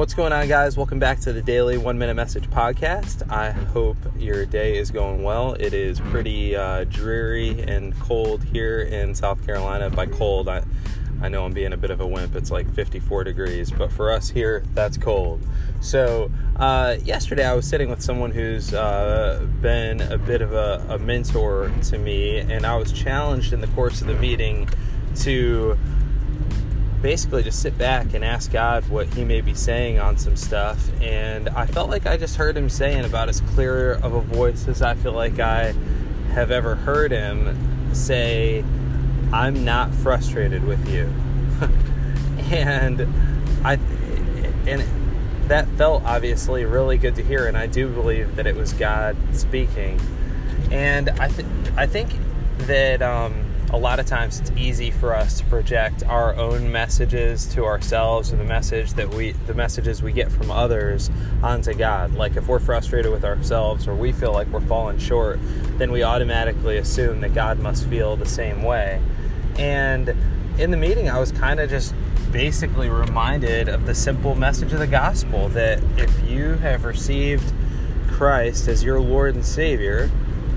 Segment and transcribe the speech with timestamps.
[0.00, 0.78] What's going on, guys?
[0.78, 3.30] Welcome back to the Daily One Minute Message Podcast.
[3.30, 5.52] I hope your day is going well.
[5.60, 9.90] It is pretty uh, dreary and cold here in South Carolina.
[9.90, 10.62] By cold, I,
[11.20, 12.34] I know I'm being a bit of a wimp.
[12.34, 15.46] It's like 54 degrees, but for us here, that's cold.
[15.82, 20.82] So, uh, yesterday I was sitting with someone who's uh, been a bit of a,
[20.88, 24.66] a mentor to me, and I was challenged in the course of the meeting
[25.16, 25.76] to
[27.02, 30.90] basically just sit back and ask God what He may be saying on some stuff.
[31.00, 34.68] And I felt like I just heard Him saying about as clear of a voice
[34.68, 35.74] as I feel like I
[36.32, 38.64] have ever heard Him say,
[39.32, 41.12] I'm not frustrated with you.
[42.54, 43.06] and
[43.64, 43.74] I,
[44.66, 44.84] and
[45.48, 47.46] that felt obviously really good to hear.
[47.46, 50.00] And I do believe that it was God speaking.
[50.70, 52.10] And I, th- I think
[52.58, 57.46] that, um, a lot of times it's easy for us to project our own messages
[57.46, 61.08] to ourselves or the message that we the messages we get from others
[61.42, 62.14] onto God.
[62.14, 65.38] Like if we're frustrated with ourselves or we feel like we're falling short,
[65.78, 69.00] then we automatically assume that God must feel the same way.
[69.56, 70.14] And
[70.58, 71.94] in the meeting I was kind of just
[72.32, 77.52] basically reminded of the simple message of the gospel that if you have received
[78.08, 80.10] Christ as your Lord and Savior,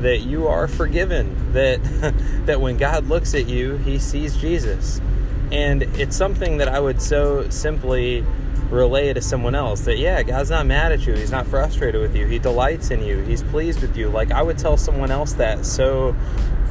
[0.03, 1.81] that you are forgiven that
[2.45, 5.01] that when God looks at you he sees Jesus.
[5.51, 8.25] And it's something that I would so simply
[8.69, 11.13] relay to someone else that yeah God's not mad at you.
[11.13, 12.25] He's not frustrated with you.
[12.25, 13.19] He delights in you.
[13.19, 14.09] He's pleased with you.
[14.09, 16.15] Like I would tell someone else that so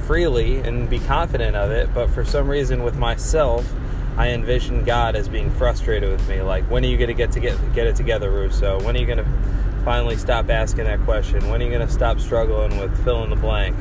[0.06, 3.72] freely and be confident of it but for some reason with myself
[4.16, 6.42] I envision God as being frustrated with me.
[6.42, 8.82] Like when are you going to get to get get it together Russo?
[8.82, 11.48] When are you going to finally stop asking that question?
[11.48, 13.76] When are you going to stop struggling with fill in the blank?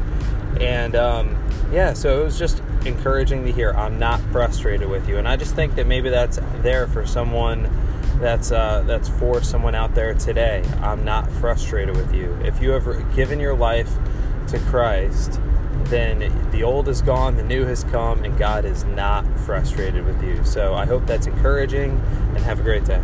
[0.60, 5.18] And um, yeah, so it was just encouraging to hear I'm not frustrated with you,
[5.18, 7.70] and I just think that maybe that's there for someone
[8.20, 10.64] that's uh, that's for someone out there today.
[10.82, 12.34] I'm not frustrated with you.
[12.44, 13.92] If you have given your life
[14.50, 15.40] to Christ,
[15.86, 20.22] then the old is gone, the new has come, and God is not frustrated with
[20.24, 20.44] you.
[20.44, 21.92] So I hope that's encouraging,
[22.36, 23.02] and have a great day.